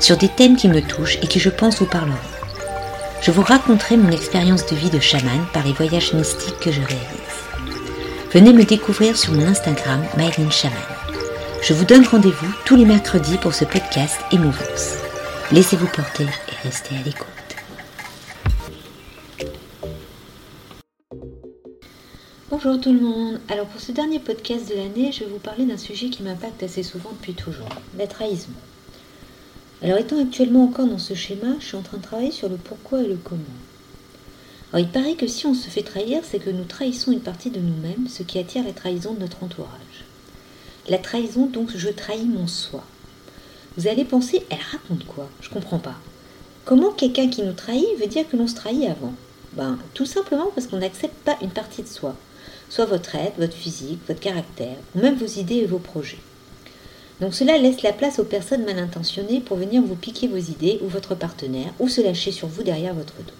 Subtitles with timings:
[0.00, 2.16] sur des thèmes qui me touchent et qui je pense vous parleront.
[3.22, 6.80] Je vous raconterai mon expérience de vie de chaman par les voyages mystiques que je
[6.80, 7.30] réalise.
[8.32, 10.50] Venez me découvrir sur mon Instagram Myline.
[11.62, 14.94] Je vous donne rendez-vous tous les mercredis pour ce podcast Émouvance.
[15.52, 17.26] Laissez-vous porter et restez à l'écoute.
[22.48, 23.40] Bonjour tout le monde.
[23.48, 26.62] Alors pour ce dernier podcast de l'année, je vais vous parler d'un sujet qui m'impacte
[26.62, 28.50] assez souvent depuis toujours, la trahison.
[29.82, 32.56] Alors étant actuellement encore dans ce schéma, je suis en train de travailler sur le
[32.56, 33.40] pourquoi et le comment.
[34.72, 37.50] Alors il paraît que si on se fait trahir, c'est que nous trahissons une partie
[37.50, 40.04] de nous-mêmes, ce qui attire la trahison de notre entourage.
[40.88, 42.84] La trahison, donc, je trahis mon soi.
[43.76, 45.28] Vous allez penser, elle raconte quoi?
[45.40, 45.96] Je comprends pas.
[46.64, 49.14] Comment quelqu'un qui nous trahit veut dire que l'on se trahit avant?
[49.54, 52.14] Ben, tout simplement parce qu'on n'accepte pas une partie de soi,
[52.68, 56.18] soit votre être, votre physique, votre caractère, ou même vos idées et vos projets.
[57.20, 60.78] Donc cela laisse la place aux personnes mal intentionnées pour venir vous piquer vos idées
[60.82, 63.34] ou votre partenaire ou se lâcher sur vous derrière votre dos.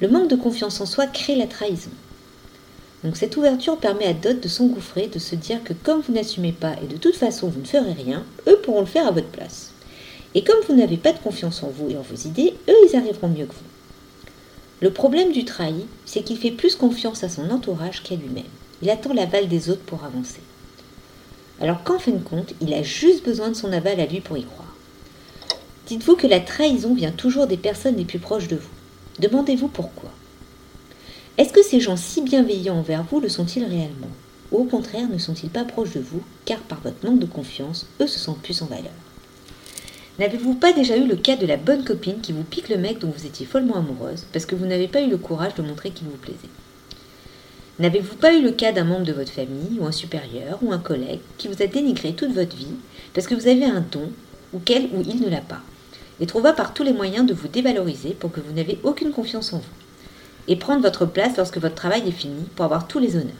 [0.00, 1.90] Le manque de confiance en soi crée la trahison.
[3.04, 6.52] Donc cette ouverture permet à d'autres de s'engouffrer, de se dire que comme vous n'assumez
[6.52, 9.28] pas et de toute façon vous ne ferez rien, eux pourront le faire à votre
[9.28, 9.72] place.
[10.34, 12.96] Et comme vous n'avez pas de confiance en vous et en vos idées, eux ils
[12.96, 13.58] arriveront mieux que vous.
[14.80, 18.44] Le problème du trahi, c'est qu'il fait plus confiance à son entourage qu'à lui-même.
[18.82, 20.40] Il attend l'aval des autres pour avancer
[21.60, 24.36] alors qu'en fin de compte, il a juste besoin de son aval à lui pour
[24.36, 24.74] y croire.
[25.86, 28.68] Dites-vous que la trahison vient toujours des personnes les plus proches de vous.
[29.20, 30.10] Demandez-vous pourquoi.
[31.38, 34.10] Est-ce que ces gens si bienveillants envers vous le sont-ils réellement?
[34.52, 37.86] Ou au contraire, ne sont-ils pas proches de vous, car par votre manque de confiance,
[38.00, 38.92] eux se sentent plus en valeur?
[40.18, 42.98] N'avez-vous pas déjà eu le cas de la bonne copine qui vous pique le mec
[42.98, 45.90] dont vous étiez follement amoureuse parce que vous n'avez pas eu le courage de montrer
[45.90, 46.38] qu'il vous plaisait?
[47.78, 50.78] N'avez-vous pas eu le cas d'un membre de votre famille, ou un supérieur, ou un
[50.78, 52.74] collègue, qui vous a dénigré toute votre vie
[53.14, 54.10] parce que vous avez un don,
[54.52, 55.60] ou quel ou il ne l'a pas,
[56.20, 59.52] et trouva par tous les moyens de vous dévaloriser pour que vous n'avez aucune confiance
[59.52, 59.64] en vous,
[60.48, 63.32] et prendre votre place lorsque votre travail est fini pour avoir tous les honneurs,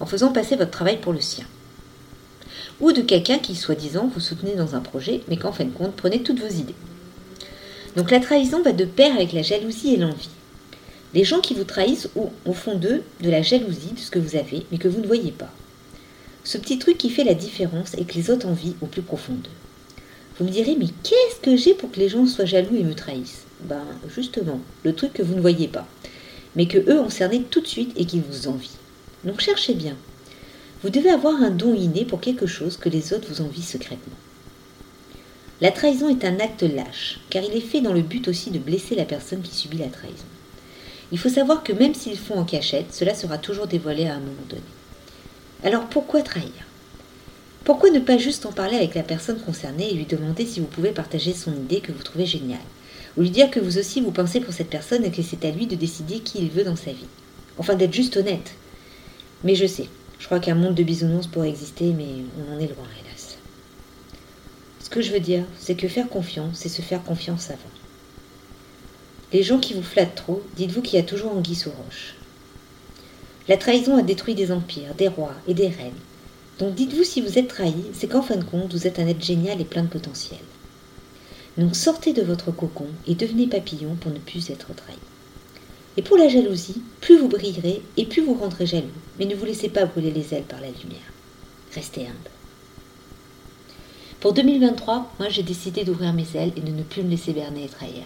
[0.00, 1.44] en faisant passer votre travail pour le sien?
[2.80, 5.94] Ou de quelqu'un qui, soi-disant, vous soutenait dans un projet, mais qu'en fin de compte
[5.94, 6.74] prenait toutes vos idées.
[7.96, 10.30] Donc la trahison va de pair avec la jalousie et l'envie.
[11.14, 14.18] Les gens qui vous trahissent ont au fond d'eux de la jalousie de ce que
[14.18, 15.50] vous avez, mais que vous ne voyez pas.
[16.42, 19.34] Ce petit truc qui fait la différence et que les autres envient au plus profond
[19.34, 19.50] d'eux.
[20.36, 22.96] Vous me direz, mais qu'est-ce que j'ai pour que les gens soient jaloux et me
[22.96, 23.44] trahissent?
[23.60, 25.86] Ben, justement, le truc que vous ne voyez pas,
[26.56, 28.76] mais que eux ont cerné tout de suite et qui vous envient.
[29.22, 29.96] Donc cherchez bien.
[30.82, 34.16] Vous devez avoir un don inné pour quelque chose que les autres vous envient secrètement.
[35.60, 38.58] La trahison est un acte lâche, car il est fait dans le but aussi de
[38.58, 40.26] blesser la personne qui subit la trahison.
[41.12, 44.20] Il faut savoir que même s'ils font en cachette, cela sera toujours dévoilé à un
[44.20, 44.62] moment donné.
[45.62, 46.50] Alors pourquoi trahir?
[47.64, 50.66] Pourquoi ne pas juste en parler avec la personne concernée et lui demander si vous
[50.66, 52.58] pouvez partager son idée que vous trouvez géniale?
[53.16, 55.50] Ou lui dire que vous aussi vous pensez pour cette personne et que c'est à
[55.50, 57.06] lui de décider qui il veut dans sa vie?
[57.56, 58.52] Enfin d'être juste honnête.
[59.44, 59.88] Mais je sais,
[60.18, 63.38] je crois qu'un monde de bisounours pourrait exister, mais on en est loin, hélas.
[64.80, 67.83] Ce que je veux dire, c'est que faire confiance, c'est se faire confiance avant.
[69.34, 72.14] Les gens qui vous flattent trop, dites-vous qu'il y a toujours anguille sous roche.
[73.48, 75.90] La trahison a détruit des empires, des rois et des reines.
[76.60, 79.24] Donc dites-vous si vous êtes trahi, c'est qu'en fin de compte, vous êtes un être
[79.24, 80.38] génial et plein de potentiel.
[81.58, 84.98] Donc sortez de votre cocon et devenez papillon pour ne plus être trahi.
[85.96, 88.86] Et pour la jalousie, plus vous brillerez et plus vous rendrez jaloux,
[89.18, 91.12] mais ne vous laissez pas brûler les ailes par la lumière.
[91.74, 92.30] Restez humble.
[94.20, 97.64] Pour 2023, moi j'ai décidé d'ouvrir mes ailes et de ne plus me laisser berner
[97.64, 98.04] et trahir.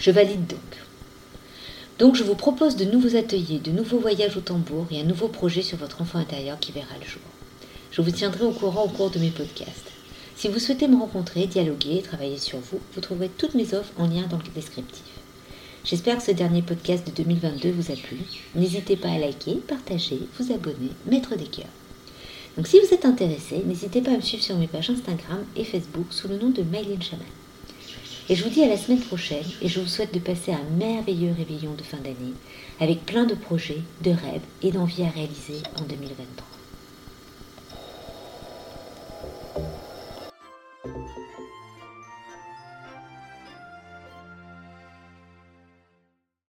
[0.00, 0.58] Je valide donc.
[1.98, 5.28] Donc je vous propose de nouveaux ateliers, de nouveaux voyages au tambour et un nouveau
[5.28, 7.20] projet sur votre enfant intérieur qui verra le jour.
[7.92, 9.92] Je vous tiendrai au courant au cours de mes podcasts.
[10.36, 13.92] Si vous souhaitez me rencontrer, dialoguer et travailler sur vous, vous trouverez toutes mes offres
[13.98, 15.04] en lien dans le descriptif.
[15.84, 18.20] J'espère que ce dernier podcast de 2022 vous a plu.
[18.54, 21.66] N'hésitez pas à liker, partager, vous abonner, mettre des cœurs.
[22.56, 25.64] Donc si vous êtes intéressé, n'hésitez pas à me suivre sur mes pages Instagram et
[25.64, 27.26] Facebook sous le nom de Mylène Chaman.
[28.30, 30.62] Et je vous dis à la semaine prochaine et je vous souhaite de passer un
[30.78, 32.34] merveilleux réveillon de fin d'année
[32.78, 36.59] avec plein de projets, de rêves et d'envies à réaliser en 2023.